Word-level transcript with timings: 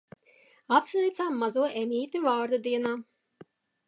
Apsveicām 0.77 1.37
mazo 1.43 1.67
Emīti 1.81 2.21
vārda 2.23 2.59
dienā. 2.65 2.95